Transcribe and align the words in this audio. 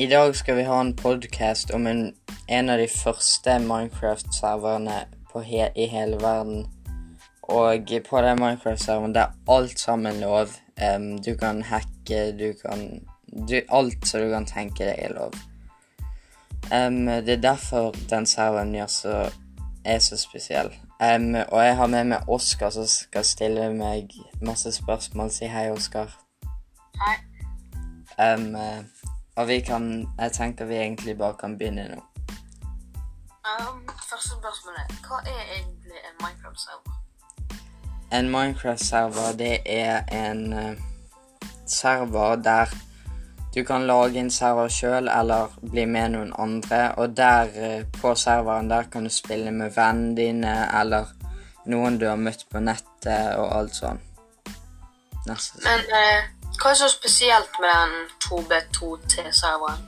I 0.00 0.06
dag 0.06 0.36
skal 0.36 0.56
vi 0.56 0.62
ha 0.62 0.80
en 0.80 0.96
podkast 0.96 1.70
om 1.70 1.86
en, 1.86 2.14
en 2.48 2.70
av 2.72 2.78
de 2.80 2.86
første 2.88 3.58
Minecraft-serverne 3.60 4.94
he 5.44 5.66
i 5.76 5.88
hele 5.92 6.16
verden. 6.22 6.62
Og 7.42 7.92
på 8.06 8.22
den 8.24 8.40
Minecraft-serveren 8.40 9.12
der 9.12 9.20
er 9.20 9.56
alt 9.56 9.80
sammen 9.80 10.22
lov. 10.22 10.54
Um, 10.80 11.18
du 11.22 11.34
kan 11.36 11.60
hacke, 11.62 12.32
du 12.32 12.54
kan 12.62 13.04
du, 13.48 13.60
Alt 13.68 14.06
som 14.08 14.24
du 14.24 14.30
kan 14.30 14.46
tenke 14.48 14.86
deg, 14.88 14.96
er 14.98 15.12
lov. 15.18 15.36
Um, 16.72 17.04
det 17.06 17.36
er 17.36 17.42
derfor 17.42 17.92
den 18.10 18.26
serveren 18.26 18.72
gjør 18.72 18.86
så, 18.86 19.18
er 19.84 19.98
så 19.98 20.16
spesiell. 20.16 20.72
Um, 20.96 21.34
og 21.34 21.64
jeg 21.64 21.76
har 21.76 21.92
med 21.92 22.04
meg 22.14 22.28
Oskar 22.28 22.72
som 22.72 22.88
skal 22.88 23.28
stille 23.28 23.68
meg 23.74 24.16
masse 24.40 24.72
spørsmål. 24.72 25.28
Si 25.30 25.44
hei, 25.44 25.68
Oskar. 25.76 26.16
Hei. 27.04 27.18
Um, 28.16 28.56
og 29.40 29.48
vi 29.48 29.60
kan 29.60 30.08
Jeg 30.18 30.32
tenker 30.32 30.64
vi 30.64 30.74
egentlig 30.74 31.18
bare 31.18 31.34
kan 31.40 31.58
begynne 31.58 31.88
nå. 31.88 32.02
Um, 33.50 33.88
første 34.10 34.28
spørsmål 34.28 34.74
er 34.76 34.86
hva 35.06 35.20
er 35.24 35.42
egentlig 35.56 36.00
en 36.08 36.16
Minecraft-server? 36.20 36.92
En 38.12 38.28
Minecraft-server, 38.30 39.36
det 39.38 39.58
er 39.66 40.02
en 40.12 40.52
uh, 40.52 40.76
server 41.66 42.36
der 42.36 42.66
du 43.54 43.64
kan 43.64 43.86
lage 43.86 44.20
en 44.20 44.30
server 44.30 44.68
sjøl 44.68 45.08
eller 45.08 45.56
bli 45.70 45.84
med 45.84 46.08
noen 46.08 46.34
andre. 46.38 46.94
Og 46.94 47.16
der 47.16 47.48
uh, 47.56 48.00
på 48.00 48.14
serveren 48.14 48.70
der 48.70 48.82
kan 48.92 49.04
du 49.04 49.10
spille 49.10 49.50
med 49.50 49.72
vennene 49.76 50.16
dine 50.16 50.80
eller 50.80 51.08
noen 51.64 51.98
du 51.98 52.06
har 52.08 52.20
møtt 52.20 52.46
på 52.50 52.60
nettet 52.60 53.36
og 53.38 53.56
alt 53.56 53.74
sånn. 53.74 54.04
Neste. 55.26 55.64
Men 55.64 55.80
uh, 55.96 56.39
hva 56.60 56.70
er 56.70 56.74
så 56.74 56.88
spesielt 56.88 57.54
med 57.60 57.70
den 57.80 57.92
2B2T-serveren? 58.24 59.86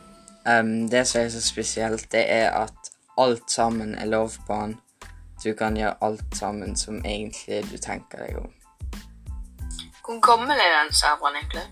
Um, 0.48 0.90
det 0.90 1.06
som 1.08 1.20
er 1.20 1.28
så 1.28 1.40
spesielt, 1.40 2.12
det 2.12 2.32
er 2.32 2.50
at 2.50 2.90
alt 3.18 3.50
sammen 3.50 3.94
er 3.94 4.04
lov 4.04 4.30
på 4.46 4.54
den. 4.54 4.80
Du 5.44 5.52
kan 5.58 5.76
gjøre 5.76 5.94
alt 6.00 6.36
sammen 6.36 6.76
som 6.76 7.04
egentlig 7.04 7.64
du 7.72 7.76
tenker 7.76 8.24
deg 8.24 8.38
om. 8.38 8.50
Hvor 10.04 10.20
gammel 10.20 10.56
er 10.56 10.82
den 10.82 10.94
serveren 10.94 11.36
egentlig? 11.36 11.68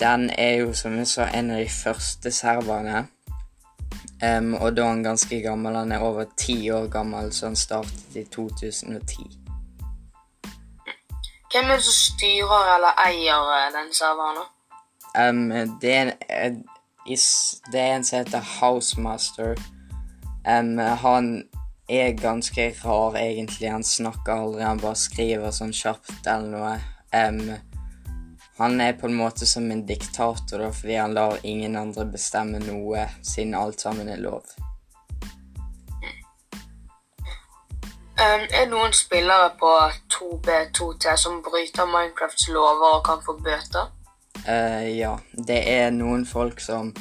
Den 0.00 0.30
er 0.30 0.54
jo, 0.54 0.74
som 0.74 0.96
jeg 0.98 1.06
sa, 1.06 1.26
en 1.34 1.50
av 1.50 1.58
de 1.58 1.70
første 1.70 2.30
serverne. 2.30 3.06
Um, 4.22 4.54
og 4.54 4.76
da 4.76 4.82
er 4.82 4.88
han 4.88 5.02
ganske 5.02 5.40
gammel. 5.42 5.74
Han 5.74 5.92
er 5.92 5.98
over 5.98 6.24
ti 6.36 6.70
år 6.70 6.88
gammel, 6.88 7.32
så 7.32 7.46
han 7.46 7.56
startet 7.56 8.16
i 8.16 8.24
2010. 8.24 9.47
Hvem 11.52 11.70
er 11.70 11.78
det 11.80 11.84
som 11.84 11.96
styrer 11.96 12.74
eller 12.74 12.98
eier 13.06 13.52
eh, 13.56 13.68
den 13.72 13.92
serveren? 13.96 14.42
Um, 15.16 15.78
det, 15.80 15.94
er 15.94 16.10
en, 16.28 16.58
is- 17.06 17.62
det 17.72 17.80
er 17.80 17.94
en 17.96 18.04
som 18.04 18.18
heter 18.18 18.44
Housemaster. 18.58 19.56
Um, 20.44 20.76
han 20.78 21.30
er 21.88 22.12
ganske 22.20 22.68
rar, 22.84 23.16
egentlig. 23.16 23.70
Han 23.72 23.84
snakker 23.84 24.32
aldri, 24.34 24.62
han 24.62 24.82
bare 24.82 25.00
skriver 25.00 25.54
sånn 25.56 25.72
kjapt 25.72 26.28
eller 26.28 26.52
noe. 26.52 26.76
Um, 27.16 27.56
han 28.58 28.80
er 28.84 28.96
på 28.98 29.08
en 29.08 29.16
måte 29.16 29.46
som 29.48 29.70
en 29.72 29.86
diktator, 29.86 30.60
da, 30.60 30.72
fordi 30.74 31.00
han 31.00 31.14
lar 31.16 31.38
ingen 31.46 31.76
andre 31.80 32.04
bestemme 32.12 32.60
noe, 32.60 33.06
siden 33.22 33.54
alt 33.56 33.80
sammen 33.80 34.10
er 34.12 34.20
lov. 34.20 34.44
Er 38.18 38.46
det 38.50 38.64
noen 38.70 38.92
spillere 38.96 39.52
på 39.60 39.72
2B2T 40.14 41.14
som 41.16 41.42
bryter 41.42 41.86
Minecrafts 41.86 42.48
lover 42.48 42.98
og 42.98 43.04
kan 43.06 43.22
få 43.26 43.36
bøter? 43.44 43.92
Uh, 44.46 44.86
ja, 44.96 45.16
det 45.46 45.60
er 45.70 45.90
noen 45.94 46.26
folk 46.26 46.60
som 46.60 46.92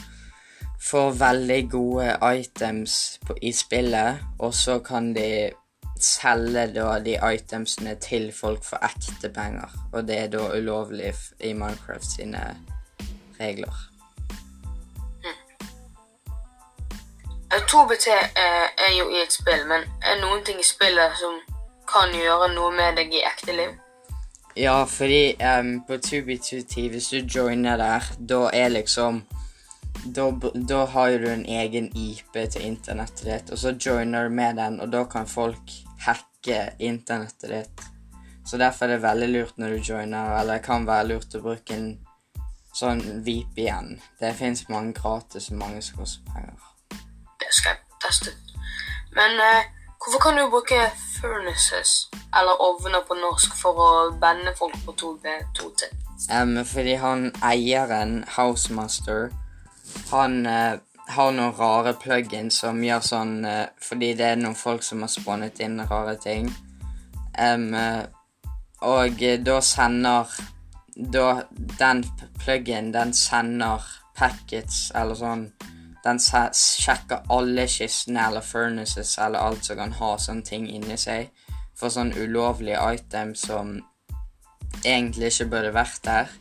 får 0.90 1.12
veldig 1.20 1.62
gode 1.72 2.12
items 2.38 3.20
på, 3.26 3.36
i 3.42 3.52
spillet, 3.52 4.22
og 4.40 4.54
så 4.54 4.80
kan 4.80 5.14
de 5.16 5.52
selge 5.98 6.68
da 6.76 7.00
de 7.02 7.18
itemsene 7.34 7.96
til 8.02 8.30
folk 8.34 8.64
for 8.66 8.86
ekte 8.86 9.32
penger. 9.34 9.74
Og 9.92 10.08
det 10.08 10.20
er 10.24 10.34
da 10.34 10.48
ulovlig 10.58 11.14
i 11.40 11.54
Minecraft 11.54 12.12
sine 12.18 12.44
regler. 13.40 13.97
2BT 17.50 18.08
eh, 18.12 18.68
er 18.88 18.94
jo 18.98 19.10
i 19.10 19.22
et 19.24 19.32
spill, 19.32 19.64
men 19.68 19.86
er 20.04 20.20
noen 20.22 20.44
ting 20.44 20.60
i 20.60 20.68
spillet 20.68 21.16
som 21.20 21.40
kan 21.88 22.12
gjøre 22.12 22.52
noe 22.56 22.74
med 22.76 22.98
deg 23.00 23.14
i 23.16 23.24
ekte 23.24 23.56
liv? 23.56 23.76
Ja, 24.58 24.82
fordi 24.90 25.38
um, 25.38 25.84
på 25.88 26.00
2B2T, 26.02 26.88
hvis 26.90 27.10
du 27.14 27.18
joiner 27.22 27.78
der, 27.78 28.08
da 28.18 28.48
er 28.54 28.72
liksom 28.74 29.22
da, 30.16 30.32
da 30.70 30.86
har 30.86 31.12
jo 31.14 31.20
du 31.24 31.28
en 31.30 31.46
egen 31.46 31.92
IP 31.96 32.34
til 32.34 32.66
internettet 32.66 33.26
ditt, 33.26 33.52
og 33.52 33.62
så 33.62 33.76
joiner 33.78 34.28
du 34.28 34.34
med 34.34 34.58
den, 34.58 34.80
og 34.82 34.92
da 34.92 35.04
kan 35.10 35.30
folk 35.30 35.72
hacke 36.04 36.72
internettet 36.80 37.54
ditt. 37.54 37.86
Så 38.48 38.58
derfor 38.58 38.86
er 38.86 38.96
det 38.96 39.04
veldig 39.04 39.30
lurt 39.30 39.58
når 39.58 39.76
du 39.76 39.92
joiner, 39.92 40.40
eller 40.40 40.58
det 40.58 40.66
kan 40.66 40.88
være 40.88 41.10
lurt 41.12 41.36
å 41.36 41.44
bruke 41.44 41.76
en 41.76 41.92
sånn 42.78 43.04
VPN. 43.26 43.98
Det 44.20 44.36
fins 44.38 44.68
mange 44.70 44.96
gratis 44.98 45.52
mange 45.52 45.82
som 45.86 46.02
koster 46.02 46.34
penger. 46.34 46.67
Det 47.58 47.64
skal 47.64 47.74
jeg 47.74 48.02
teste 48.04 48.32
ut. 48.32 48.50
Men 49.18 49.40
eh, 49.42 49.64
hvorfor 49.98 50.20
kan 50.22 50.36
du 50.38 50.44
bruke 50.50 50.78
furnaces, 51.18 52.10
eller 52.38 52.60
ovner 52.62 53.02
på 53.08 53.16
norsk, 53.18 53.56
for 53.58 53.80
å 53.82 53.88
bende 54.22 54.52
folk 54.60 54.76
på 54.86 54.94
2B2T? 55.02 55.88
Um, 56.30 56.60
fordi 56.66 56.94
han 57.02 57.32
eieren, 57.42 58.20
Housemaster, 58.36 59.32
han 60.12 60.46
eh, 60.46 60.78
har 61.10 61.32
noen 61.34 61.56
rare 61.58 61.96
plugins 61.98 62.60
som 62.62 62.84
gjør 62.84 63.02
sånn 63.08 63.34
eh, 63.48 63.70
Fordi 63.82 64.12
det 64.20 64.26
er 64.28 64.40
noen 64.42 64.58
folk 64.60 64.84
som 64.86 65.02
har 65.02 65.10
spånet 65.10 65.62
inn 65.66 65.80
rare 65.90 66.14
ting. 66.22 66.52
Eh, 67.34 68.04
og 68.86 69.24
eh, 69.24 69.40
da 69.42 69.58
sender 69.66 70.38
Da 70.94 71.26
den 71.80 72.04
p- 72.04 72.30
plugin, 72.44 72.92
den 72.94 73.14
sender 73.14 73.82
packets 74.18 74.92
eller 74.94 75.18
sånn 75.18 75.48
Den 76.08 76.22
sjekker 76.24 77.26
alle 77.34 77.66
kistene 77.68 78.30
eller 78.30 78.46
furnaces 78.46 79.18
eller 79.20 79.44
alt 79.44 79.66
som 79.68 79.80
kan 79.80 79.96
ha 80.00 80.14
sånne 80.22 80.46
ting 80.48 80.70
inni 80.72 80.96
seg. 81.00 81.34
For 81.76 81.92
sånn 81.92 82.14
ulovlige 82.16 82.80
items 82.96 83.44
som 83.50 83.74
egentlig 84.86 85.34
ikke 85.34 85.50
burde 85.52 85.74
vært 85.76 86.00
der. 86.06 86.32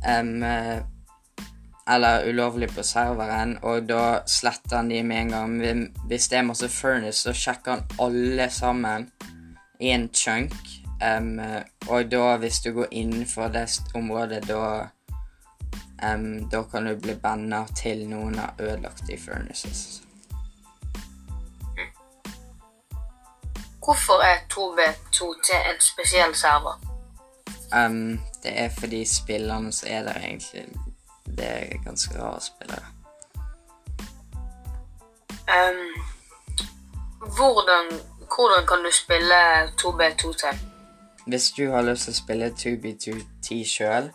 Eh, 0.00 0.80
eller 1.90 2.24
ulovlig 2.30 2.70
på 2.72 2.84
serveren, 2.86 3.56
og 3.66 3.88
da 3.88 4.22
sletter 4.26 4.78
han 4.78 4.88
de 4.88 5.02
med 5.02 5.26
en 5.26 5.32
gang. 5.34 5.86
Hvis 6.08 6.28
det 6.30 6.38
er 6.38 6.46
masse 6.48 6.68
furnace, 6.72 7.20
så 7.20 7.34
sjekker 7.36 7.76
han 7.76 7.96
alle 8.00 8.48
sammen 8.50 9.10
i 9.80 9.92
en 9.92 10.08
chunk. 10.14 10.56
Eh, 11.02 11.60
og 11.88 12.08
da, 12.12 12.36
hvis 12.40 12.62
du 12.64 12.72
går 12.78 12.88
innenfor 12.90 13.52
det 13.52 13.66
området, 13.94 14.46
da 14.48 14.88
em, 16.02 16.48
Da 16.50 16.62
kan 16.62 16.86
du 16.86 16.96
bli 16.96 17.14
banna 17.14 17.66
til 17.76 18.08
noen 18.08 18.38
har 18.38 18.54
ødelagt 18.58 19.02
de 19.08 19.18
furnaces. 19.18 20.02
Hvorfor 23.84 24.22
er 24.22 24.38
2B2T 24.52 25.48
en 25.70 25.80
spesiell 25.80 26.34
server? 26.34 26.80
Um, 27.76 28.20
det 28.42 28.60
er 28.60 28.68
fordi 28.78 29.04
spillerne 29.04 29.72
som 29.72 29.88
er 29.90 30.02
der, 30.02 30.14
egentlig 30.14 30.68
Det 31.26 31.46
er 31.46 31.84
ganske 31.84 32.22
rare 32.22 32.40
spillere. 32.40 32.84
Um, 35.48 36.02
hvordan, 37.36 38.00
hvordan 38.36 38.66
kan 38.68 38.78
du 38.84 38.90
spille 38.92 39.34
2B2T? 39.82 40.56
Hvis 41.26 41.50
du 41.50 41.70
har 41.70 41.82
lyst 41.82 42.02
til 42.02 42.12
å 42.12 42.16
spille 42.16 42.54
2B2T 42.62 43.64
sjøl, 43.66 44.10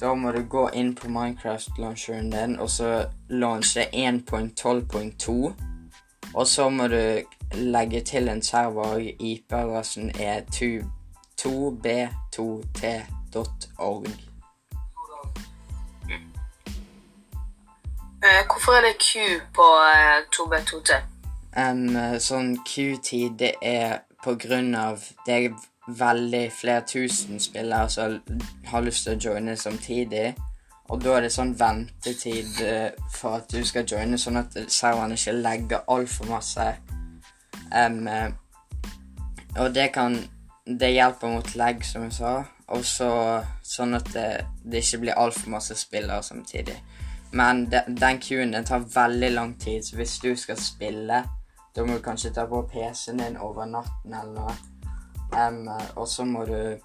da 0.00 0.14
må 0.14 0.32
du 0.32 0.42
gå 0.48 0.68
inn 0.74 0.94
på 0.94 1.08
Minecraft-launcheren 1.08 2.32
din, 2.32 2.60
og 2.60 2.70
så 2.70 3.06
launche 3.28 3.86
1.12.2. 3.92 5.52
Og 6.34 6.46
så 6.46 6.68
må 6.68 6.86
du 6.86 7.20
legge 7.54 8.00
til 8.00 8.28
en 8.28 8.42
server, 8.42 8.98
IP-adressen 9.18 10.10
er 10.20 10.40
2- 10.54 10.98
2b2t.org. 11.38 14.06
Eh, 18.22 18.46
hvorfor 18.46 18.72
er 18.72 18.80
det 18.80 18.98
Q 18.98 19.18
på 19.54 19.62
eh, 19.94 20.22
2B2T? 20.34 20.90
Um, 21.58 21.96
sånn 22.20 22.58
Q-tid, 22.66 23.38
det 23.38 23.54
er 23.62 23.98
på 24.24 24.34
grunn 24.34 24.74
av 24.74 25.02
Det 25.26 25.54
veldig 25.88 26.52
flere 26.52 26.82
tusen 26.86 27.40
spillere 27.40 27.88
som 27.90 28.18
har 28.66 28.84
lyst 28.84 29.06
til 29.06 29.16
å 29.16 29.20
joine 29.28 29.56
samtidig. 29.56 30.34
Og 30.88 31.02
da 31.04 31.16
er 31.16 31.26
det 31.26 31.32
sånn 31.32 31.52
ventetid 31.58 32.60
eh, 32.64 32.90
for 33.12 33.40
at 33.40 33.50
du 33.52 33.60
skal 33.64 33.88
joine, 33.88 34.18
sånn 34.18 34.40
at 34.40 34.56
serveren 34.72 35.12
ikke 35.16 35.36
legger 35.36 35.88
altfor 35.92 36.30
masse. 36.30 36.68
Eh, 37.76 38.28
og 39.58 39.74
det 39.74 39.92
kan 39.92 40.18
Det 40.68 40.90
hjelper 40.92 41.30
mot 41.32 41.54
legg, 41.56 41.84
som 41.84 42.02
jeg 42.04 42.12
sa. 42.12 42.32
Og 42.76 42.82
så 42.84 43.08
sånn 43.64 43.96
at 43.96 44.10
det, 44.12 44.44
det 44.60 44.82
ikke 44.84 44.98
blir 45.00 45.16
altfor 45.16 45.54
masse 45.54 45.72
spillere 45.80 46.20
samtidig. 46.22 46.74
Men 47.32 47.64
de, 47.72 47.80
den 47.88 48.20
queuen 48.20 48.52
den 48.52 48.68
tar 48.68 48.84
veldig 48.84 49.30
lang 49.32 49.54
tid, 49.60 49.80
så 49.84 49.96
hvis 49.96 50.18
du 50.20 50.34
skal 50.36 50.60
spille, 50.60 51.22
da 51.72 51.84
må 51.84 51.96
du 51.96 52.04
kanskje 52.04 52.34
ta 52.36 52.44
på 52.44 52.66
PC-en 52.68 53.24
din 53.24 53.40
over 53.40 53.64
natten 53.64 54.12
eller 54.12 54.34
noe. 54.34 54.67
Em, 55.36 55.68
og 55.96 56.08
så 56.08 56.24
må 56.24 56.44
du 56.48 56.78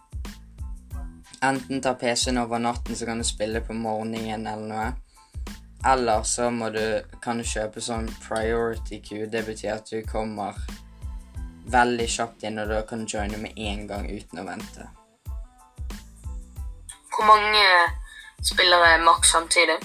enten 1.44 1.82
ta 1.82 1.94
PC-en 1.94 2.38
over 2.38 2.60
natten, 2.60 2.96
så 2.96 3.06
kan 3.06 3.18
du 3.18 3.28
spille 3.28 3.62
på 3.62 3.76
morgenen 3.76 4.48
eller 4.48 4.68
noe. 4.68 4.92
Eller 5.86 6.24
så 6.24 6.50
du, 6.72 7.02
kan 7.22 7.38
du 7.38 7.44
kjøpe 7.44 7.82
sånn 7.84 8.08
priority 8.24 9.02
queue. 9.04 9.28
Det 9.28 9.44
betyr 9.48 9.74
at 9.76 9.90
du 9.92 10.00
kommer 10.08 10.56
veldig 11.68 12.08
kjapt 12.08 12.46
inn, 12.48 12.60
og 12.60 12.72
da 12.72 12.84
kan 12.88 13.04
du 13.04 13.12
joine 13.12 13.40
med 13.40 13.58
en 13.60 13.88
gang 13.88 14.08
uten 14.08 14.40
å 14.40 14.46
vente. 14.48 14.88
Hvor 17.14 17.28
mange 17.28 17.66
spillere 18.44 18.96
er 18.96 19.04
maks 19.04 19.36
samtidig? 19.36 19.78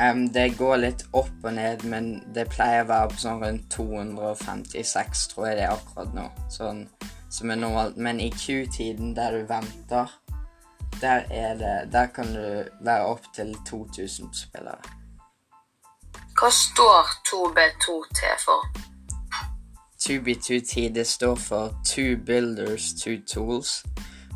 Um, 0.00 0.24
det 0.32 0.54
går 0.56 0.78
litt 0.80 1.02
opp 1.12 1.44
og 1.44 1.52
ned, 1.52 1.84
men 1.84 2.22
det 2.32 2.48
pleier 2.48 2.86
å 2.86 2.88
være 2.88 3.12
på 3.12 3.20
sånn 3.20 3.42
rundt 3.44 3.66
256, 3.74 5.26
tror 5.34 5.50
jeg 5.50 5.58
det 5.60 5.66
er 5.66 5.74
akkurat 5.74 6.14
nå. 6.16 6.26
Sånn 6.52 6.86
som 7.30 7.50
er 7.50 7.54
normalt. 7.54 7.96
Men 7.96 8.20
i 8.20 8.30
Q-tiden, 8.30 9.16
der 9.16 9.30
du 9.30 9.46
venter, 9.46 10.06
der 11.00 11.22
er 11.30 11.54
det 11.54 11.92
Der 11.92 12.06
kan 12.06 12.34
du 12.34 12.64
være 12.80 13.06
opptil 13.06 13.56
2000 13.66 14.34
spillere. 14.34 14.82
Hva 16.40 16.50
står 16.50 17.06
2B2T 17.28 18.20
for? 18.44 18.66
2B2T 20.00 20.92
det 20.94 21.06
står 21.06 21.34
for 21.34 21.74
Two 21.84 22.16
Builders, 22.26 22.94
Two 23.02 23.16
Tools. 23.26 23.84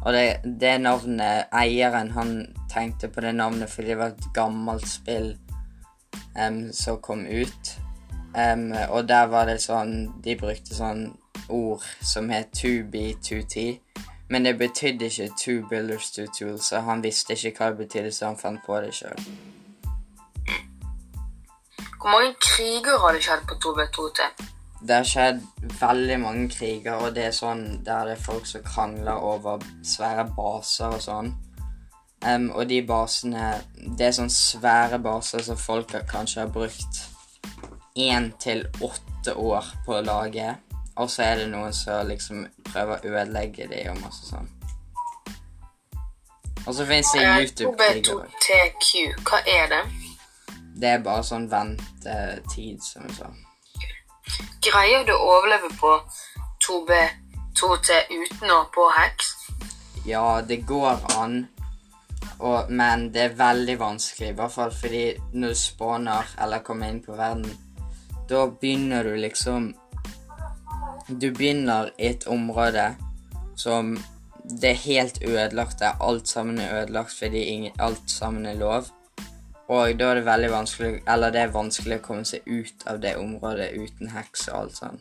Og 0.05 0.13
det, 0.13 0.37
det 0.61 0.81
navnet 0.81 1.45
Eieren 1.53 2.11
han 2.11 2.55
tenkte 2.73 3.09
på 3.09 3.21
det 3.21 3.35
navnet 3.35 3.71
fordi 3.71 3.89
det 3.89 3.99
var 3.99 4.13
et 4.13 4.27
gammelt 4.35 4.89
spill 4.89 5.39
um, 6.37 6.73
som 6.73 7.01
kom 7.01 7.27
ut. 7.27 7.77
Um, 8.37 8.73
og 8.89 9.09
der 9.09 9.27
var 9.31 9.47
det 9.47 9.61
sånn 9.63 10.09
De 10.25 10.35
brukte 10.37 10.75
sånn 10.75 11.07
ord 11.49 11.83
som 12.03 12.31
het 12.31 12.47
2B2T. 12.57 13.81
Men 14.29 14.45
det 14.45 14.59
betydde 14.59 15.05
ikke 15.05 15.31
Two 15.41 15.69
Builders, 15.69 16.11
Two 16.11 16.27
Tools, 16.39 16.73
og 16.73 16.83
han 16.83 17.03
visste 17.03 17.33
ikke 17.37 17.59
hva 17.59 17.71
det 17.71 17.77
betydde, 17.85 18.13
så 18.13 18.27
han 18.27 18.41
fant 18.41 18.61
på 18.67 18.81
det 18.81 18.95
sjøl. 18.95 19.29
Hvor 22.01 22.11
mange 22.11 22.35
kriger 22.41 22.99
har 23.01 23.13
det 23.13 23.23
skjedd 23.25 23.47
på 23.49 23.55
2B2T? 23.65 24.27
Det 24.85 24.97
har 24.97 25.07
skjedd 25.09 25.41
veldig 25.81 26.19
mange 26.21 26.49
kriger, 26.53 26.99
og 27.01 27.15
det 27.17 27.31
er 27.31 27.37
sånn 27.37 27.63
der 27.85 28.11
det 28.11 28.19
er 28.19 28.27
folk 28.27 28.45
som 28.47 28.65
krangler 28.67 29.25
over 29.25 29.65
svære 29.85 30.27
baser 30.37 30.99
og 30.99 31.01
sånn. 31.01 31.33
Um, 32.25 32.51
og 32.57 32.69
de 32.69 32.79
basene 32.89 33.51
Det 33.77 34.07
er 34.07 34.15
sånn 34.17 34.31
svære 34.33 34.99
baser 35.05 35.43
som 35.45 35.57
folk 35.61 35.93
har- 35.93 36.07
kanskje 36.09 36.41
har 36.41 36.49
brukt 36.49 37.01
én 37.97 38.33
til 38.41 38.67
åtte 38.81 39.35
år 39.37 39.65
på 39.87 39.93
å 39.93 40.05
lage. 40.05 40.57
Og 40.97 41.11
så 41.11 41.23
er 41.23 41.37
det 41.43 41.49
noen 41.51 41.73
som 41.75 42.07
liksom 42.07 42.45
prøver 42.71 43.01
å 43.01 43.15
ødelegge 43.15 43.67
de 43.71 43.81
og 43.91 43.99
masse 44.03 44.29
sånn. 44.29 44.49
Og 46.67 46.75
så 46.75 46.87
fins 46.87 47.11
det 47.13 47.23
Eh. 47.23 47.47
2B2TQ, 47.61 48.91
hva 49.25 49.41
er 49.47 49.67
det? 49.69 49.83
Det 50.77 50.89
er 50.89 51.03
bare 51.03 51.23
sånn 51.23 51.49
ventetid, 51.51 52.83
som 52.83 53.03
jeg 53.09 53.17
sa. 53.19 53.29
Greier 54.65 55.05
du 55.05 55.13
å 55.13 55.39
overleve 55.39 55.69
på 55.81 55.93
2B2T 56.65 57.99
uten 58.11 58.51
å 58.51 58.65
påheks? 58.75 59.35
Ja, 60.07 60.41
det 60.41 60.67
går 60.67 61.05
an, 61.19 61.49
og, 62.39 62.71
men 62.71 63.13
det 63.13 63.23
er 63.23 63.37
veldig 63.39 63.79
vanskelig. 63.79 64.33
I 64.33 64.39
hvert 64.39 64.53
fall 64.53 64.73
fordi 64.73 65.05
når 65.33 65.55
du 65.55 65.55
spawner 65.55 66.35
eller 66.41 66.65
kommer 66.65 66.91
inn 66.91 67.03
på 67.05 67.17
verden, 67.17 67.47
da 68.29 68.47
begynner 68.47 69.05
du 69.05 69.17
liksom 69.21 69.75
Du 71.09 71.31
begynner 71.31 71.91
i 71.99 72.07
et 72.07 72.27
område 72.27 72.95
som 73.57 73.97
det 74.61 74.71
er 74.71 74.75
helt 74.85 75.19
ødelagt 75.23 75.79
der. 75.79 75.97
Alt 76.01 76.29
sammen 76.29 76.59
er 76.59 76.83
ødelagt 76.83 77.13
fordi 77.19 77.39
ingen, 77.39 77.73
alt 77.79 78.11
sammen 78.11 78.47
er 78.47 78.55
lov. 78.55 78.85
Og 79.69 79.99
da 79.99 80.05
er 80.05 80.15
det 80.15 80.25
veldig 80.27 80.51
vanskelig 80.51 81.03
Eller 81.09 81.31
det 81.31 81.41
er 81.41 81.53
vanskelig 81.53 81.97
å 81.97 82.05
komme 82.05 82.25
seg 82.29 82.45
ut 82.47 82.85
av 82.87 83.01
det 83.01 83.15
området 83.17 83.71
uten 83.73 84.11
heks 84.13 84.49
og 84.49 84.59
alt 84.59 84.77
sånn. 84.77 84.99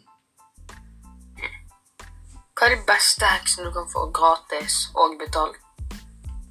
Hva 2.53 2.69
er 2.69 2.75
de 2.77 2.83
beste 2.87 3.27
heksene 3.27 3.67
du 3.67 3.73
kan 3.75 3.89
få 3.91 4.05
gratis 4.15 4.77
og 4.95 5.17
betalt? 5.19 5.59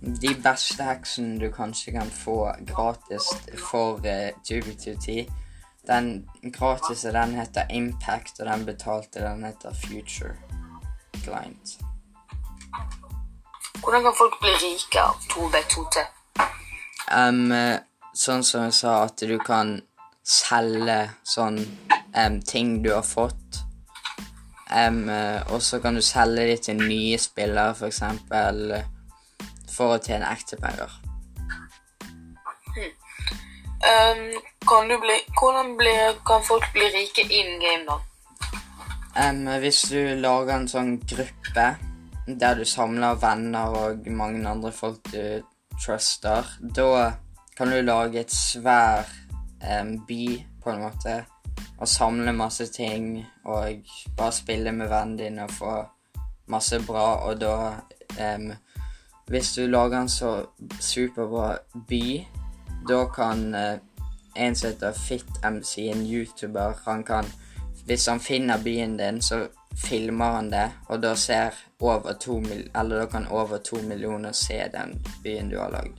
De 0.02 0.34
beste 0.44 0.84
heksene 0.84 1.38
du 1.40 1.46
kanskje 1.54 1.94
kan 1.94 2.10
få 2.10 2.50
gratis 2.68 3.28
for 3.68 4.00
uh, 4.02 4.32
2B2T 4.48 5.22
Den 5.86 6.28
gratis, 6.52 7.02
den 7.02 7.34
heter 7.34 7.66
Impact, 7.70 8.40
og 8.40 8.46
den 8.46 8.66
betalte 8.66 9.20
den 9.20 9.44
heter 9.44 9.74
Future 9.74 10.36
Client. 11.24 11.78
Hvordan 13.82 14.02
kan 14.02 14.14
folk 14.18 14.40
bli 14.40 14.52
rike 14.62 15.02
av 15.02 15.18
2B2T? 15.32 16.04
Um, 17.12 17.50
sånn 18.14 18.44
som 18.46 18.68
jeg 18.68 18.76
sa, 18.78 18.94
at 19.08 19.24
du 19.26 19.34
kan 19.42 19.80
selge 20.22 21.00
sånn 21.26 21.58
um, 22.14 22.38
ting 22.46 22.78
du 22.84 22.92
har 22.94 23.02
fått. 23.02 23.62
Eh, 24.72 25.52
og 25.52 25.62
så 25.62 25.80
kan 25.80 25.94
du 25.94 26.02
selge 26.02 26.46
de 26.48 26.56
til 26.56 26.78
nye 26.80 27.18
spillere, 27.18 27.74
for 27.74 27.90
eksempel, 27.90 28.78
for 29.68 29.96
å 29.96 30.02
tjene 30.02 30.30
ekte 30.32 30.56
penger. 30.62 30.94
Um, 33.82 34.40
kan 34.68 34.86
bli, 34.86 35.16
hvordan 35.38 35.76
bli, 35.76 35.92
kan 36.26 36.44
folk 36.46 36.64
bli 36.72 36.86
rike 36.94 37.22
in 37.26 37.58
game, 37.60 37.86
da? 37.88 37.98
Um, 39.18 39.48
hvis 39.58 39.82
du 39.90 39.98
lager 40.22 40.54
en 40.54 40.68
sånn 40.70 40.92
gruppe 41.02 41.64
der 42.26 42.54
du 42.54 42.62
samler 42.64 43.18
venner 43.18 43.74
og 43.74 44.06
mange 44.06 44.44
andre 44.48 44.70
folk 44.72 45.02
du 45.10 45.42
truster, 45.82 46.46
da 46.62 47.10
kan 47.58 47.74
du 47.74 47.80
lage 47.82 48.22
et 48.22 48.32
svær 48.32 49.02
um, 49.66 49.96
by, 50.06 50.24
på 50.62 50.70
en 50.70 50.84
måte, 50.86 51.16
og 51.78 51.90
samle 51.90 52.32
masse 52.32 52.68
ting 52.70 53.16
og 53.44 53.82
bare 54.16 54.32
spille 54.32 54.72
med 54.72 54.88
vennen 54.92 55.18
din 55.18 55.42
og 55.42 55.50
få 55.58 55.74
masse 56.46 56.78
bra, 56.86 57.26
og 57.26 57.40
da 57.40 57.56
Hvis 59.26 59.54
du 59.54 59.66
lager 59.66 60.00
en 60.00 60.08
så 60.08 60.46
superbra 60.80 61.58
by, 61.88 62.26
da 62.88 63.04
kan 63.04 63.54
eh, 63.54 63.78
en 64.34 64.56
som 64.56 64.70
heter 64.70 64.92
FitMC, 64.92 65.78
en 65.92 66.06
YouTuber, 66.06 66.74
han 66.84 67.04
kan 67.04 67.26
hvis 67.84 68.06
han 68.06 68.20
finner 68.20 68.58
byen 68.62 68.96
din, 68.96 69.22
så 69.22 69.48
filmer 69.88 70.24
han 70.24 70.50
det, 70.50 70.70
og 70.88 71.02
da 71.02 71.14
ser 71.14 71.54
over 71.80 72.12
to 72.12 72.38
mil 72.40 72.70
Eller 72.78 72.98
da 72.98 73.06
kan 73.06 73.26
over 73.26 73.58
to 73.58 73.76
millioner 73.82 74.32
se 74.32 74.68
den 74.72 75.02
byen 75.22 75.50
du 75.50 75.58
har 75.58 75.70
lagd. 75.70 75.98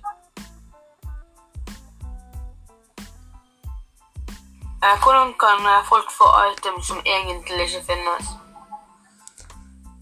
Eh, 4.83 4.95
hvordan 5.03 5.33
kan 5.39 5.59
eh, 5.65 5.83
folk 5.89 6.11
få 6.11 6.27
items 6.51 6.87
som 6.87 6.97
egentlig 7.05 7.67
ikke 7.67 7.85
finnes? 7.91 8.31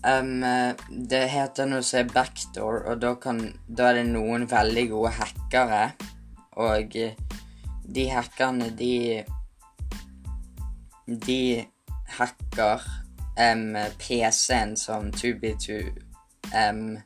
Um, 0.01 0.41
det 1.09 1.27
heter 1.29 1.67
noe 1.69 1.83
som 1.85 2.00
er 2.00 2.13
backdoor, 2.13 2.79
og 2.89 3.01
da, 3.01 3.13
kan, 3.21 3.41
da 3.69 3.91
er 3.91 4.00
det 4.00 4.07
noen 4.09 4.47
veldig 4.50 4.88
gode 4.89 5.11
hackere. 5.19 5.83
Og 6.62 6.96
eh, 6.96 7.18
de 7.96 8.10
hackerne, 8.10 8.70
de 8.77 9.24
De 11.27 11.65
hacker 12.08 12.84
um, 13.36 13.75
PC-en 14.00 14.77
som 14.77 15.10
2B2 15.12 15.82
um, 16.56 16.98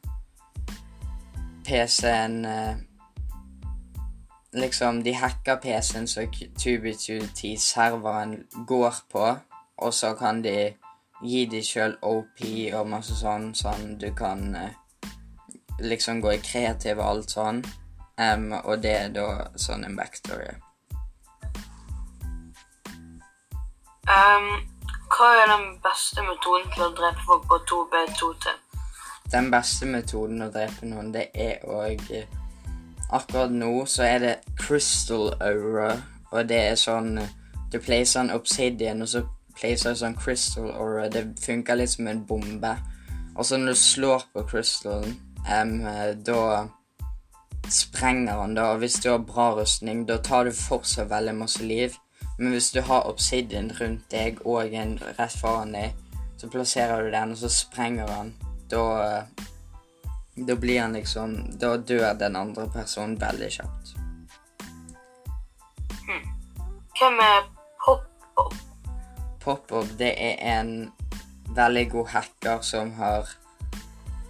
PC-en 1.66 2.46
uh, 2.46 2.76
Liksom, 4.56 5.04
de 5.04 5.14
hacker 5.14 5.56
PC-en 5.56 6.08
som 6.08 6.24
2B2T-serveren 6.60 8.38
går 8.68 8.94
på, 9.12 9.38
og 9.78 9.94
så 9.94 10.14
kan 10.16 10.44
de 10.44 10.74
gi 11.24 11.46
de 11.52 11.60
sjøl 11.64 11.98
OP 12.02 12.40
og 12.74 12.88
masse 12.88 13.18
sånn, 13.20 13.50
sånn 13.56 13.98
du 14.00 14.14
kan 14.16 14.56
uh, 14.56 15.10
liksom 15.84 16.22
gå 16.24 16.38
i 16.38 16.40
kreativ 16.44 17.02
og 17.02 17.10
alt 17.10 17.36
sånn. 17.36 17.60
Em, 18.18 18.52
og 18.64 18.80
det 18.84 18.94
er 18.96 19.10
da 19.16 19.28
sånn 19.60 19.84
en 19.84 19.98
backstory. 19.98 20.54
Um, 24.06 24.52
hva 25.12 25.32
er 25.42 25.50
den 25.50 25.66
beste 25.84 26.24
metoden 26.24 26.70
til 26.76 26.86
å 26.86 26.94
drepe 26.96 27.26
folk 27.28 27.48
på 27.50 27.60
2B2T? 27.72 28.54
Den 29.34 29.50
beste 29.52 29.88
metoden 29.90 30.46
å 30.46 30.52
drepe 30.54 30.88
noen, 30.88 31.12
det 31.16 31.30
er 31.34 31.64
å 31.66 31.82
Akkurat 33.16 33.52
nå 33.54 33.86
så 33.86 34.04
er 34.06 34.20
det 34.20 34.34
crystal 34.58 35.34
aura, 35.42 35.92
og 36.32 36.48
det 36.50 36.58
er 36.72 36.76
sånn 36.80 37.20
Du 37.72 37.78
placer 37.82 38.22
en 38.22 38.32
obsidian, 38.34 39.02
og 39.02 39.10
så 39.10 39.22
placer 39.58 39.94
du 39.94 40.00
sånn 40.00 40.16
crystal 40.16 40.70
aura. 40.72 41.10
Det 41.10 41.26
funker 41.42 41.76
litt 41.76 41.92
som 41.92 42.08
en 42.08 42.22
bombe. 42.26 42.72
Og 43.36 43.46
så 43.46 43.58
når 43.58 43.74
du 43.74 43.80
slår 43.82 44.26
på 44.34 44.44
crystalen, 44.48 45.18
um, 45.50 45.74
da 46.24 46.68
sprenger 47.72 48.42
han 48.42 48.56
da. 48.56 48.72
Og 48.74 48.84
hvis 48.84 49.00
du 49.04 49.10
har 49.10 49.18
bra 49.18 49.52
rustning, 49.58 50.06
da 50.08 50.18
tar 50.18 50.46
du 50.46 50.52
fortsatt 50.52 51.10
veldig 51.10 51.36
masse 51.36 51.64
liv. 51.64 51.98
Men 52.38 52.52
hvis 52.52 52.72
du 52.72 52.82
har 52.82 53.08
obsidian 53.08 53.72
rundt 53.80 54.10
deg 54.12 54.42
og 54.46 54.74
en 54.74 54.98
rett 55.20 55.38
foran 55.40 55.76
deg, 55.76 55.94
så 56.38 56.50
plasserer 56.52 57.04
du 57.04 57.12
den, 57.12 57.32
og 57.32 57.38
så 57.38 57.50
sprenger 57.50 58.08
han. 58.12 58.34
Da 58.70 59.24
Da 60.36 60.56
blir 60.56 60.82
han 60.82 60.94
liksom 60.94 61.58
Da 61.60 61.78
dør 61.78 62.14
den 62.14 62.36
andre 62.36 62.68
personen 62.70 63.22
veldig 63.22 63.52
kjapt. 63.52 63.96
Hvem 67.00 67.20
er 67.20 67.42
Pop-Up? 67.86 68.54
Pop-Up, 69.44 69.88
det 70.00 70.14
er 70.18 70.60
en 70.60 70.92
veldig 71.56 71.90
god 71.92 72.08
hacker 72.08 72.62
som 72.62 72.94
har 72.94 73.30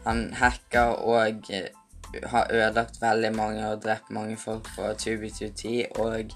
Han 0.05 0.33
hacker 0.33 0.97
og 1.01 1.49
eh, 1.49 1.69
har 2.24 2.51
ødelagt 2.51 3.01
veldig 3.01 3.31
mange 3.36 3.67
og 3.67 3.84
drept 3.84 4.10
mange 4.10 4.38
folk 4.38 4.67
på 4.75 4.81
2B210, 5.01 6.00
og 6.00 6.31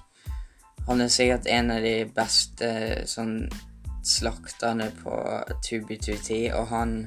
han 0.88 1.00
er 1.00 1.08
sikkert 1.08 1.46
en 1.46 1.70
av 1.70 1.82
de 1.84 1.94
beste 2.16 2.68
sånn 3.10 3.48
slakterne 4.06 4.90
på 5.02 5.16
2B210, 5.66 6.52
og 6.54 6.68
han 6.74 7.00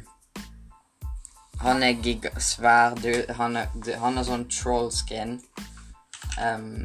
Han 1.64 1.84
er 1.84 2.02
giga 2.04 2.30
svær, 2.40 2.96
du. 2.96 3.14
Han 3.38 3.56
han 4.00 4.18
er 4.18 4.24
sånn 4.28 4.50
troll 4.52 4.90
skin. 4.92 5.38
Um, 6.36 6.84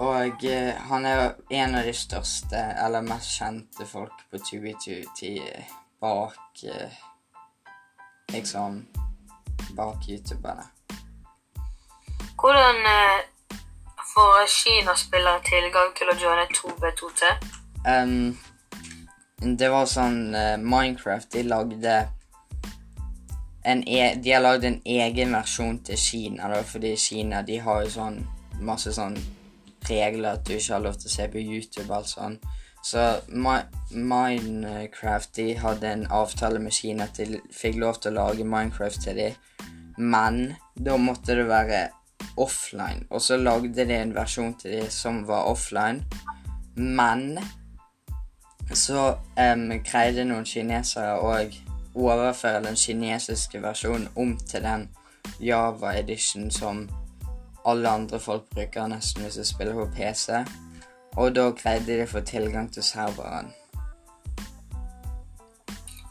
og 0.00 0.44
eh, 0.48 0.74
han 0.88 1.06
er 1.06 1.34
en 1.50 1.74
av 1.76 1.84
de 1.86 1.92
største, 1.92 2.56
eller 2.56 3.04
mest 3.06 3.36
kjente 3.36 3.86
folk 3.86 4.24
på 4.32 4.40
2B210 4.48 5.34
bak 6.00 6.64
eh, 6.64 7.00
Liksom 8.32 8.86
bak 9.76 10.08
youtuberne. 10.08 10.66
Hvordan 12.40 12.76
eh, 12.86 13.18
får 14.14 14.46
Kina-spillere 14.48 15.42
tilgang 15.44 15.90
til 15.98 16.12
å 16.12 16.16
joine 16.18 16.46
2B2T? 16.54 17.32
Um, 17.84 18.38
det 19.40 19.70
var 19.72 19.86
sånn 19.88 20.34
uh, 20.36 20.56
Minecraft 20.60 21.30
De 21.32 21.42
lagde 21.48 21.94
en 23.64 23.80
e 23.88 24.14
De 24.20 24.34
har 24.34 24.42
lagd 24.44 24.66
en 24.68 24.80
egen 24.84 25.32
versjon 25.32 25.78
til 25.84 25.96
Kina, 26.00 26.48
da, 26.52 26.62
fordi 26.64 26.94
Kina 26.96 27.42
de 27.42 27.58
har 27.64 27.84
jo 27.84 27.92
sånn 27.94 28.18
masse 28.60 28.92
sånn 28.92 29.16
regler 29.88 30.36
at 30.36 30.44
du 30.44 30.54
ikke 30.56 30.74
har 30.74 30.84
lov 30.84 30.98
til 31.00 31.08
å 31.08 31.14
se 31.14 31.28
på 31.32 31.40
YouTube 31.40 31.88
og 31.88 31.96
alt 32.00 32.10
sånn. 32.10 32.36
Så 32.82 33.20
Mi 33.28 33.58
Minecraft 33.90 35.34
de 35.36 35.58
hadde 35.58 35.92
en 35.92 36.06
avtale 36.06 36.58
med 36.62 36.72
Kina 36.72 37.04
at 37.04 37.18
de 37.18 37.40
fikk 37.52 37.80
lov 37.82 37.98
til 38.00 38.14
å 38.14 38.24
lage 38.24 38.46
Minecraft 38.46 39.02
til 39.02 39.18
dem, 39.18 39.40
men 39.98 40.54
da 40.78 40.96
måtte 40.96 41.34
det 41.36 41.48
være 41.48 41.80
offline. 42.40 43.04
Og 43.10 43.22
så 43.22 43.36
lagde 43.36 43.84
de 43.84 43.96
en 43.96 44.14
versjon 44.14 44.54
til 44.60 44.78
dem 44.78 44.92
som 44.94 45.24
var 45.28 45.50
offline, 45.50 46.04
men 46.76 47.40
så 48.72 49.10
um, 49.36 49.66
greide 49.82 50.24
noen 50.24 50.46
kinesere 50.46 51.18
å 51.18 51.34
overføre 51.98 52.62
den 52.64 52.78
kinesiske 52.78 53.62
versjonen 53.62 54.08
om 54.14 54.36
til 54.38 54.62
den 54.62 54.88
Java 55.42 55.96
edition 55.98 56.50
som 56.54 56.84
alle 57.66 57.90
andre 57.90 58.20
folk 58.22 58.46
bruker 58.54 58.88
nesten 58.88 59.26
hvis 59.26 59.40
de 59.40 59.44
spiller 59.44 59.74
på 59.74 59.88
PC. 59.96 60.38
Og 61.20 61.34
da 61.36 61.50
greide 61.52 61.84
de 61.84 62.04
å 62.06 62.08
få 62.08 62.22
tilgang 62.24 62.70
til 62.72 62.84
serveren. 62.86 63.50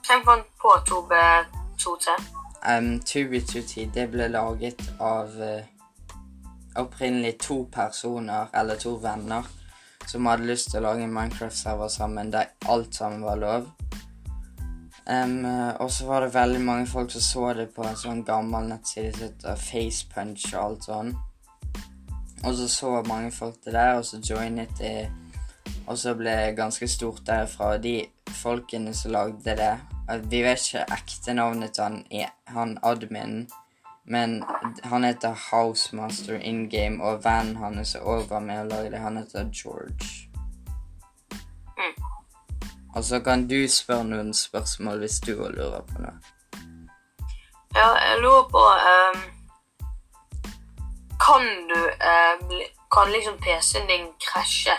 Hvem 0.06 0.22
fant 0.26 0.52
på 0.62 0.74
2B2T? 0.90 2.14
Um, 2.70 2.92
2B2T 3.02 3.88
det 3.96 4.06
ble 4.12 4.28
laget 4.30 4.84
av 5.02 5.34
uh, 5.42 5.66
opprinnelig 6.78 7.40
to 7.42 7.64
personer, 7.74 8.52
eller 8.54 8.78
to 8.78 8.94
venner, 9.02 9.50
som 10.06 10.30
hadde 10.30 10.46
lyst 10.46 10.70
til 10.70 10.84
å 10.84 10.92
lage 10.92 11.08
en 11.08 11.16
Minecraft-server 11.16 11.90
sammen 11.90 12.30
der 12.36 12.54
alt 12.70 12.94
sammen 12.94 13.26
var 13.26 13.42
lov. 13.42 13.66
Um, 15.10 15.42
og 15.82 15.90
så 15.90 16.06
var 16.06 16.22
det 16.22 16.36
veldig 16.36 16.62
mange 16.62 16.86
folk 16.88 17.10
som 17.16 17.26
så 17.26 17.48
det 17.58 17.72
på 17.74 17.82
en 17.82 17.98
sånn 17.98 18.22
gammel 18.28 18.70
nettside 18.76 19.16
som 19.16 19.26
heter 19.26 19.66
Facepunch 19.66 20.52
og 20.54 20.62
alt 20.68 20.90
sånn. 20.92 21.12
Og 22.44 22.56
så 22.56 22.68
så 22.68 23.02
mange 23.08 23.32
folk 23.32 23.56
det 23.66 23.74
der, 23.74 23.94
og 23.94 24.06
så 24.06 24.22
joinet 24.30 24.70
de, 24.80 25.10
og 25.88 25.98
så 25.98 26.14
ble 26.16 26.30
det 26.30 26.56
ganske 26.56 26.88
stort 26.88 27.22
derfra. 27.28 27.78
De 27.78 28.06
folkene 28.42 28.94
som 28.94 29.12
lagde 29.12 29.56
det 29.58 29.78
Vi 30.32 30.42
vet 30.42 30.62
ikke 30.66 30.86
ekte 30.94 31.34
navnet 31.34 31.74
til 31.74 31.84
han, 31.84 32.06
han 32.48 32.78
adminen, 32.84 33.50
men 34.06 34.44
han 34.84 35.04
heter 35.04 35.36
Housemaster 35.52 36.40
in 36.40 36.70
game, 36.70 37.04
og 37.04 37.24
vennen 37.24 37.56
hans 37.56 37.96
er 37.96 38.02
òg 38.02 38.30
var 38.30 38.40
med 38.40 38.60
og 38.60 38.68
lagde 38.68 38.92
det. 38.92 39.00
Han 39.00 39.18
heter 39.18 39.50
George. 39.54 40.30
Mm. 41.78 42.04
Og 42.96 43.04
så 43.04 43.20
kan 43.20 43.48
du 43.48 43.68
spørre 43.68 44.04
noen 44.04 44.34
spørsmål 44.34 45.00
hvis 45.00 45.20
du 45.20 45.36
òg 45.36 45.54
lurer 45.60 45.86
på 45.92 46.02
noe. 46.02 46.18
Ja, 47.76 47.90
jeg 48.02 48.18
lurer 48.24 48.48
på 48.50 48.64
um, 48.66 49.20
Kan 51.22 51.46
du 51.70 51.79
eh, 52.00 52.68
Kan 52.90 53.12
liksom 53.12 53.38
PC-en 53.38 53.88
din 53.88 54.08
krasje 54.18 54.74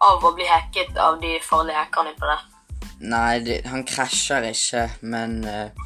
av 0.00 0.24
å 0.24 0.32
bli 0.36 0.46
hacket 0.48 0.96
av 0.96 1.20
de 1.20 1.36
farlige 1.44 1.76
hackerne 1.76 2.14
på 2.18 2.28
det? 2.30 2.38
Nei, 3.04 3.40
det, 3.44 3.58
han 3.68 3.84
krasjer 3.84 4.46
ikke, 4.48 4.86
men 5.02 5.42
eh, 5.44 5.84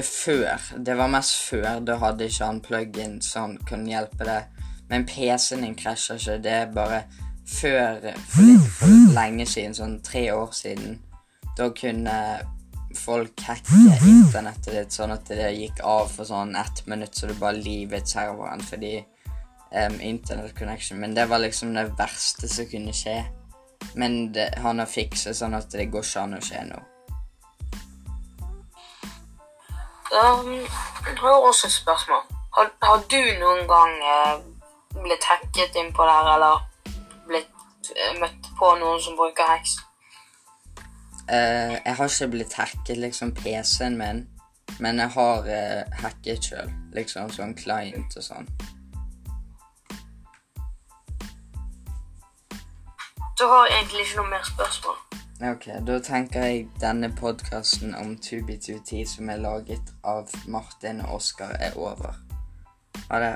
før 0.00 0.62
Det 0.86 0.96
var 0.96 1.12
mest 1.12 1.36
før. 1.50 1.82
Da 1.84 1.98
hadde 2.00 2.28
ikke 2.30 2.48
han 2.48 2.62
plug-in 2.64 3.20
som 3.22 3.58
kunne 3.68 3.92
hjelpe 3.92 4.24
deg. 4.24 4.64
Men 4.88 5.04
PC-en 5.08 5.64
din 5.66 5.76
krasjer 5.76 6.20
ikke. 6.20 6.40
Det 6.44 6.56
er 6.62 6.72
bare 6.72 7.04
før 7.44 8.00
for, 8.16 8.42
litt, 8.48 8.68
for 8.78 9.14
lenge 9.16 9.46
siden, 9.48 9.76
sånn 9.76 9.98
tre 10.04 10.30
år 10.32 10.52
siden, 10.56 10.98
da 11.58 11.68
kunne 11.76 12.16
folk 12.94 13.42
hacke 13.46 13.80
internettet 14.06 14.72
ditt 14.72 14.94
sånn 14.94 15.12
at 15.14 15.28
det 15.28 15.50
gikk 15.56 15.82
av 15.84 16.08
for 16.10 16.28
sånn 16.28 16.54
ett 16.56 16.84
minutt, 16.90 17.14
så 17.16 17.28
du 17.28 17.34
bare 17.38 17.58
livet 17.58 18.08
serveren 18.08 18.62
fordi 18.64 18.96
um, 19.72 20.00
internet 20.00 20.58
connection 20.58 21.00
Men 21.00 21.14
det 21.16 21.28
var 21.30 21.38
liksom 21.38 21.74
det 21.74 21.88
verste 21.98 22.48
som 22.48 22.66
kunne 22.70 22.92
skje. 22.92 23.22
Men 23.94 24.32
det, 24.32 24.50
han 24.62 24.78
har 24.78 24.90
fikset 24.90 25.36
sånn 25.36 25.54
at 25.54 25.70
det 25.72 25.90
går 25.92 26.04
ikke 26.04 26.24
an 26.24 26.38
å 26.38 26.42
skje 26.42 26.64
nå. 26.68 26.80
Um, 30.14 30.52
jeg 31.06 31.16
har 31.18 31.46
også 31.48 31.66
et 31.66 31.72
spørsmål. 31.72 32.22
Har, 32.56 32.70
har 32.82 33.00
du 33.10 33.22
noen 33.40 33.64
gang 33.68 33.94
eh, 34.14 34.36
blitt 35.02 35.24
hacket 35.26 35.74
inn 35.80 35.90
på 35.94 36.06
det 36.06 36.18
eller 36.34 36.60
blitt 37.26 37.90
eh, 37.96 38.12
møtt 38.20 38.50
på 38.58 38.68
noen 38.78 39.02
som 39.02 39.16
bruker 39.18 39.48
hacks? 39.48 39.74
Uh, 41.24 41.74
jeg 41.80 41.96
har 41.98 42.12
ikke 42.12 42.30
blitt 42.30 42.54
hacket 42.54 43.00
liksom 43.00 43.32
PC-en 43.34 43.98
min, 43.98 44.22
men 44.78 45.02
jeg 45.02 45.14
har 45.16 45.48
uh, 45.48 45.98
hacket 46.04 46.50
sjøl. 46.50 46.70
Liksom 46.94 47.32
sånn 47.34 47.56
client 47.58 48.14
og 48.20 48.26
sånn. 48.28 48.50
Du 53.44 53.48
har 53.48 53.66
jeg 53.66 53.76
egentlig 53.76 54.00
ikke 54.00 54.16
noe 54.16 54.30
mer 54.30 54.44
spørsmål. 54.48 55.00
Ok, 55.50 55.64
da 55.86 55.98
tenker 56.00 56.44
jeg 56.46 56.60
denne 56.80 57.10
podkasten 57.12 57.90
om 57.94 58.14
2B2T 58.26 59.02
som 59.10 59.28
er 59.28 59.42
laget 59.42 59.90
av 60.00 60.32
Martin 60.48 61.02
og 61.04 61.18
Oskar, 61.18 61.52
er 61.60 61.76
over. 61.76 62.16
Ha 63.10 63.20
det. 63.20 63.34